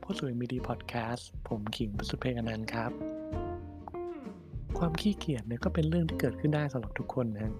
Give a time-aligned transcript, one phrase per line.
[0.00, 2.90] รับเข้าสู่ MD Podcast ผมขิงประสุเพงอนันต์ครับ
[4.78, 7.52] ความขี้เกียจเนี่ยก็เป็นเรื่องที่เกิดขึ้นได้สำหรับทุกคนนะ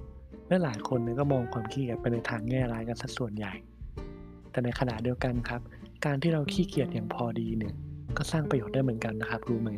[0.49, 3.55] และหลายคนเนี่ยก็มองความขี้เกียจไปในทางแง่ร้ายกันสัดส่วนใหญ่
[4.51, 5.61] แต่ในขณะเดียวกันครับ
[6.05, 7.75] การที่เราขี้เกียจอย่างพอดีเนี่ย
[8.17, 9.71] ก็สร้างประโยชน์ได้เหมือนกันนะครับ รู้ไหม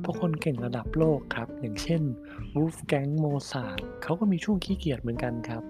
[0.00, 2.02] เพราะคนเก่งระดับโลกครับ อย่างเช่น
[2.54, 5.64] วูฟแกงโมซาร์ทเขาก็มีช่วงขี้เกียจเหมือนกันครับ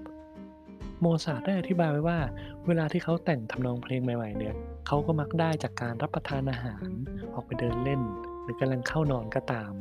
[1.00, 2.18] โมซาร์ทได้อธิบายไว้ว่า
[2.66, 4.54] เวลาที่เขาแต่งทำนองเพลงใหม่ๆเนี่ย
[4.86, 6.88] เขาก็มักได้จากการรับประทานอาหาร
[7.34, 8.02] ออกไปเดินเล่น
[8.42, 9.72] หรือกำลังเข้านอนก็ตาม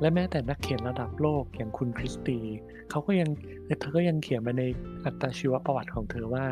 [0.00, 2.38] และแม้แต่นักเขียนระดับโลกอย่างคุณคริสตี
[2.90, 3.30] เขาก็ยัง
[3.80, 4.64] เธอก็ยังเขียนมาใน
[5.04, 6.46] อัตชีวประวัติของเธอว่า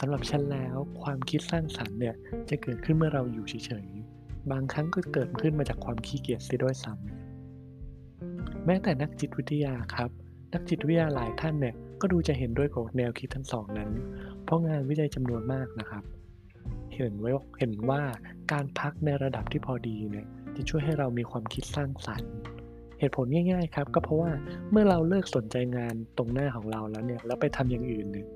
[0.00, 2.14] สำหรับฉันแล้วความคิดสร้างสรรค์เนี่ย
[2.48, 10.10] จะเกิดขึ้นเมื่อเราอยู่เฉยๆ บางครั้งก็เกิดขึ้นมาจากความขี้เกียจเสียด้วยซ้ำแม้แต่นักจิตวิทยาครับ
[10.52, 13.90] นักจิตวิทยาหลายท่านเนี่ย ก็ดูจะเห็นด้วยกับแนวคิดทั้งสองนั้น
[14.44, 16.04] เพราะงานวิจัยจำนวนมากนะครับ
[16.94, 18.02] เห็นไว้เห็นว่า
[18.52, 20.26] การพักในระดับที่พอดีเนี่ย
[20.56, 22.32] จะช่วยให้เรามีความคิดสร้างสรรค์
[22.98, 24.32] เหตุผลง่ายๆครับก็เพราะว่า
[24.70, 28.28] เมื่อเราเลิกสนใจงานตรงหน้าของเราแล้วเนี่ยแล้วไปทำอย่างอื่นเนี่ย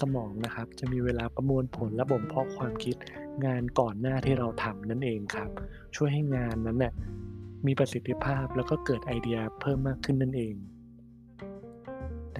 [0.00, 2.96] สมองนะครับจะมีเวลาประมวลผลและบ่มเพาะความคิด
[3.46, 5.50] งานก่อนหน้าที่เราทำนั่นเองครับ
[5.96, 6.92] ช่วยให้งานนั้นเนี่ย
[7.66, 10.54] มีประสิทธิภาพแล้วก็เกิดไอเดียเพิ่มมากขึ้นนั่นเอง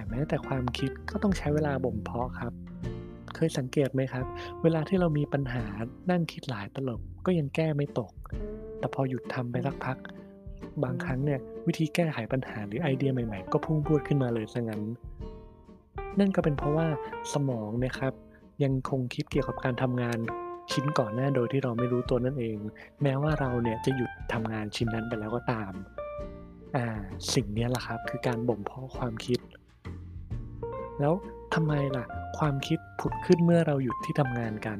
[0.09, 2.53] แม้แต่ความคิดก็ต้องใช้เวลาบ่มเพาะครับ
[3.35, 4.25] เคยสังเกตไหมครับ
[4.63, 5.65] เวลาที่เรามีปัญหา
[6.11, 8.11] นั่งคิดหลายตลบก็ยังแก้ไม่ตก
[8.79, 9.97] แต่พอหยุดทำไปสักพัก
[10.83, 14.81] บางครั้งเนี่ยวิธีแก้ไขปัญหาหรือไอเดียใหม่ๆ ก็พุ่งพรวดขึ้นมาเลยซะงั้น
[16.19, 16.87] นั่นก็เป็นเพราะว่า
[17.33, 18.13] สมองนี่ยครับ
[18.63, 20.17] ยังคงคิดเกี่ยวกับการทำงาน
[20.71, 22.57] ชิ้นก่อนหน้าโดยที่เราไม่รู้ตัวนั่นเอง
[23.03, 25.71] แม้ว่าเราเนี่ยจะหยุดทำงานชิ้นนั้นไปแล้วก็ตาม
[26.75, 26.85] อ่า
[27.33, 29.39] สิ่งนี้แหละครับ คือการบ่มเพาะความคิด
[30.99, 31.13] แล้ว
[31.55, 32.05] ทำไมล่ะ
[32.37, 34.79] ความคิดผุดขึ้นเมื่อเราหยุดที่ทำงานกัน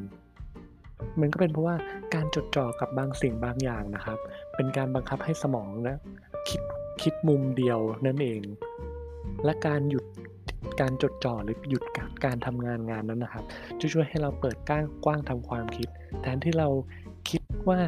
[1.19, 1.75] มันก็เป็นเพราะว่า
[2.13, 4.17] การจดจ่อกับบางสิ่งบางอย่างนะครับ
[4.55, 5.97] เป็นการบังคับให้สมองนะ
[6.49, 6.61] คิด
[7.01, 8.41] คิดมุมเดียวนั่นเอง
[9.45, 10.05] และการหยุด
[10.81, 11.83] การจดจ่อหรือหยุด
[12.25, 13.43] การทำงานงานนั้นนะครับ
[13.79, 15.87] จะช่วยให้เราเปิดก้างกว้างทำความคิด
[16.21, 16.69] แทนที่เรา
[17.29, 17.79] คิดว่า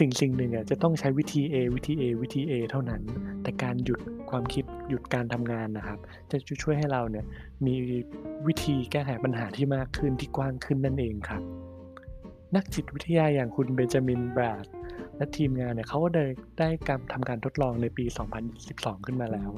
[0.00, 3.02] สิ่งสิ่งหนึ่งอะจะต้องใช้วิธี A วิธี A วิธี A เท่านั้น
[3.42, 4.00] แต่การหยุด
[4.34, 5.98] ความคิดหยุดการทำงานนะครับ
[6.30, 7.24] จะช่วยให้เราเนี่ย
[7.66, 7.74] มี
[8.46, 11.42] วิธีแก้ไขปัญหาที่มากขึ้นที่กว้างขึ้นนั่นเองครับ
[12.56, 14.66] นักจิตวิทยาอย่างคุณเบนจามินบราด
[15.16, 16.24] และทีมงานเนี่ยเขาก็ได้
[16.58, 18.04] ได้การทำการทดลองในปี
[18.54, 19.50] 2012 ขึ้นมาแล้ว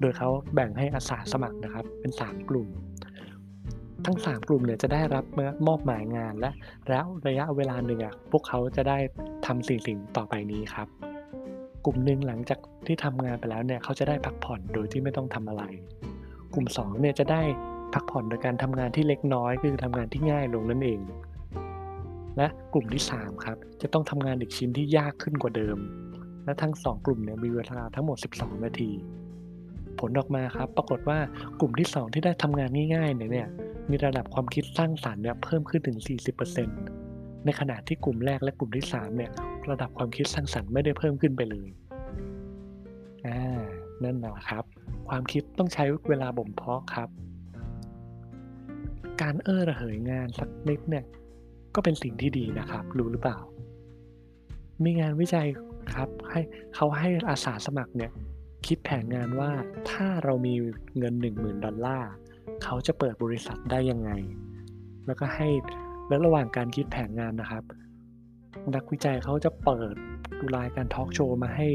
[0.00, 2.68] โดยเขาแบ่งให้อาสาสมัครนะครับ เป็น 3 กลุ่ม
[4.06, 5.24] ทั้ง 3 กลุ่มเนี่ยจะได้รับ
[5.66, 6.50] มอบหมายงานและ
[6.88, 8.98] แล้วระยะเวลาหนึ่งอะพวกเขาจะได้
[9.46, 10.88] ทำสิ่งสิ่งต่อไปนี้ครับ
[11.84, 15.62] กลุ่มหนึ่งหลังจากที่ทำงานไปแล้วเนี่ยเขาจะได้พักผ่อนโดยที่ไม่ต้องทำอะไร
[16.54, 17.42] กลุ่ม2เนี่ยจะได้
[17.94, 21.00] พักผ่อนโดยการทำงานที่เล็กน้อยคือทำงานที่ง่ายลงนั่นเอง
[22.36, 25.78] และกลุ่มที่3ครับจะต้องทำงานอีกชิ้นที่ยากขึ้นกว่าเดิม
[26.44, 28.90] และทั้ง 2 กลุ่มเนี่ยมีเวลาทั้งหมด 12 นาที
[30.00, 31.18] ผลออกมาครับ ปรากฏว่า
[31.60, 33.48] กลุ่มที่ 2 ที่ได้ทำงานง่ายๆเนี่ย
[33.90, 35.98] มีระดับความคิดสร้างสรรค์เนี่ยเพิ่มขึ้นถึง
[36.72, 39.30] 40%ในขณะที่กลุ่มแรกและกลุ่มที่3เนี่ย
[39.70, 41.68] ระดับความคิดสร้างสรรค์ไม่ได้เพิ่มขึ้นไปเลย
[43.26, 43.60] อ่า
[44.02, 44.64] นั่นแหละครับ
[45.08, 47.08] ความคิดต้องใช้เวลาบ่มเพาะครับ
[49.22, 51.04] การเอ้อระเหยงานสักนิดเนี่ย
[51.74, 53.38] ก็เป็นสิ่งที่ดีนะครับ รู้หรือเปล่า
[54.84, 55.46] มีงานวิจัย
[55.94, 56.40] ครับ ให้
[56.74, 58.10] เขาให้อาสาสมัครเนี่ย
[58.66, 59.50] คิดแผนงานว่า
[59.90, 60.54] ถ้าเรามี
[60.98, 62.10] เงิน 10,000 ดอลลาร์
[62.64, 64.10] เขาจะเปิดบริษัทได้ยังไง
[65.06, 65.48] แล้วก็ให้
[66.08, 67.64] และระหว่างการคิดแผนงานนะครับ
[68.74, 69.94] นักวิจัยเขาจะเปิด
[70.38, 71.68] ดูรายการทอล์กโชว์มาให้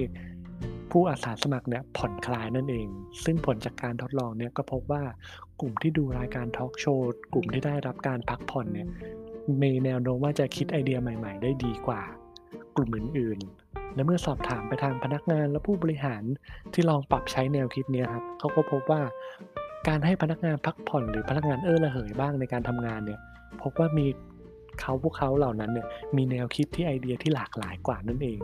[0.92, 2.88] ผู้อาสาสมัครเนี่ยผ่อนคลายนั่นเอง
[3.24, 5.04] ซึ่งผลจากการทดลองเนี่ยก็พบว่า
[5.62, 8.88] กลุ่มที่ดูรายการทอล์กโชว์กลุ่มที่ได้รับการพักผ่อนเนี่ย
[9.62, 12.02] มีแนวโน้มว่าจะคิดไอเดียใหม่ ๆ ได้ดีกว่า
[12.76, 16.24] กลุ่มอื่นๆ และเมื่อสอบถามไปทางพนักงานและผู้บริหาร
[16.74, 19.02] ที่ลองปรับใช้แนวคิดนี้ครับเขาก็พบว่า
[19.88, 23.20] การให้พนักงานพักผ่อนหรือพนักงานเออระเหยบ้างในการทำงานเนี่ย
[23.62, 24.08] พบว่ามี
[24.82, 28.40] เขาพวกเขาเหล่านั้นเนี่ยมีแนวคิดที่ไอเดียที่หลากหลายกว่านั่นเอง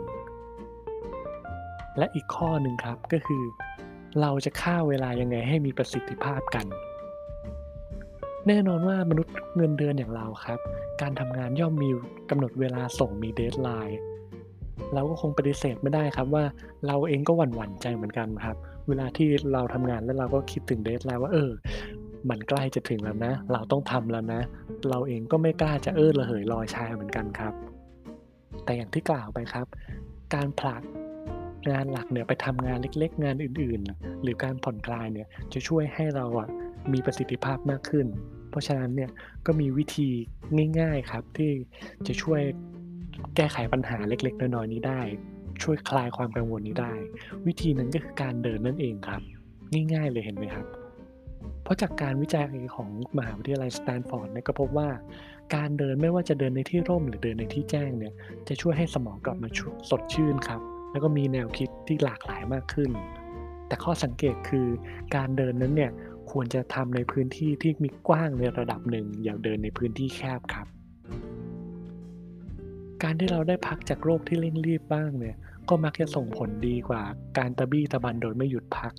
[1.98, 3.42] และอีกข้อหนึ่งครับก็คือ
[4.20, 6.66] เราจะฆ่าเวลายังไงให้มีประสิทธิภาพกัน
[8.48, 10.58] แน่นอนว่ามนุษย์เงินเดือนอย่างเราครับ
[11.00, 11.90] การทำงานย่อมมี
[12.30, 13.98] กำหนดเวลาส่งมี deadline
[14.94, 16.44] เราก็คงปฏิเสธไม่ได้ครับว่า
[16.86, 18.56] เราเองก็หวั่นหวั่นใจเหมือนกันครับ
[18.88, 21.50] เวลาที่เราทำงานแล้วเราก็คิดถึง deadline ว่าเออ
[22.30, 24.40] มันใกล้จะถึงแล้วนะ เราต้องทำแล้วนะ
[24.90, 27.54] เราเองก็ไม่กล้าจะเออระเหยลอยชายเหมือนกันครับ
[28.64, 29.66] แต่อย่างที่กล่าวไปครับ
[30.34, 30.82] การผลัก
[31.70, 36.48] งานหลักเนี่ยไปทำงานเล็กๆ งานอื่นๆ หรือการผ่อนคลายเนี่ยจะช่วยให้เราอะ
[36.92, 38.06] มีประสิทธิภาพมากขึ้น
[38.50, 39.10] เพราะฉะนั้นเนี่ย
[39.46, 40.08] ก็มีวิธี
[40.80, 41.50] ง่ายๆครับที่
[42.06, 42.40] จะช่วย
[43.36, 45.00] แก้ไขปัญหาเล็กๆ น้อยๆนี้ได้
[45.62, 46.94] ช่วยคลายความกังวลนี้ได้
[47.46, 49.22] วิธีนั้นก็คือการเดินนั่นเองครับ
[49.94, 50.66] ง่ายๆเลยเห็นไหมครับ
[51.62, 52.46] เพราะจากการวิจัย
[52.76, 54.88] ของมหาวิทยาลัยสแตนฟอร์ดเนี่ยก็พบว่า
[55.54, 58.14] การเดินไม่ว่าจะเดินในที่ร่มหรือเดินในที่แจ้งเนี่ย
[58.48, 59.48] จะช่วยให้สมองกลับมา
[59.90, 60.60] สดชื่นครับ
[60.92, 62.90] แล้วก็มีแนวคิดที่หลากหลายมากขึ้น
[63.66, 64.66] แต่ข้อสังเกตคือ
[65.16, 65.92] การเดินนั้นเนี่ย
[66.30, 70.66] ควรจะทำในพื้นที่ที่มีกว้างในระดับหนึ่ง อย่าเดินในพื้นที่แคบครับ
[73.02, 75.36] การที่เราได้พักจากโรคที่เร่งรีบบ้างเนี่ย
[75.68, 77.02] ก็มักจะส่งผลดีกว่า
[77.38, 78.92] การตะบี้ตะบันโดยไม่หยุดพัก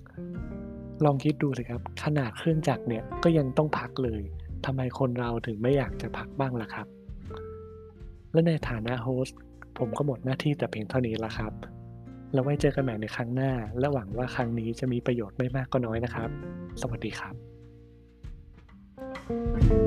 [1.04, 4.22] ลองคิดดูสิครับ ขนาดเครื่องจักรเนี่ยก็ยังต้องพักเลย
[4.66, 6.86] ทำไมคนเราถึงไม่อยากจะพักบ้างล่ะครับ
[8.32, 9.38] และในฐานะโฮสต์
[9.78, 11.52] ผมก็หมดหน้าที่แต่เพียงเท่านี้ละครับ
[12.32, 16.28] แล้วไว้เจอกันใหม่ในครั้งหน้า และหวังว่าครั้งนี้จะมีประโยชน์ไม่มากก็น้อยนะครับ
[16.80, 17.34] สวัสดีครับ
[19.28, 19.85] thank you